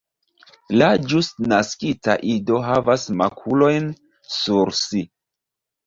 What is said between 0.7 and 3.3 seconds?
La ĵus naskita ido havas